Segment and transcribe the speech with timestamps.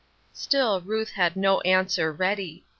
[0.33, 2.65] "Still Ruth had no answer ready.